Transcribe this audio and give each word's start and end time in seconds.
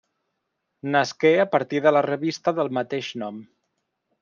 Nasqué 0.95 1.31
a 1.43 1.45
partir 1.51 1.83
de 1.87 1.93
la 1.97 2.03
revista 2.07 2.55
del 2.61 2.73
mateix 2.81 3.13
nom. 3.25 3.41